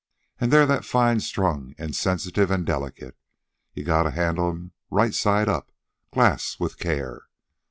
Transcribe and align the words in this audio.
An' 0.39 0.49
they're 0.49 0.65
that 0.65 0.83
fine 0.83 1.19
strung, 1.19 1.75
an' 1.77 1.93
sensitive, 1.93 2.49
an' 2.51 2.63
delicate. 2.65 3.15
You 3.75 3.83
gotta 3.83 4.09
handle 4.09 4.49
'em 4.49 4.71
right 4.89 5.13
side 5.13 5.47
up, 5.47 5.71
glass, 6.09 6.59
with 6.59 6.79
care. 6.79 7.27